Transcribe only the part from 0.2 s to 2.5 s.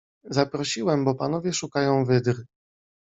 Zaprosiłem, bo panowie szukają wydry.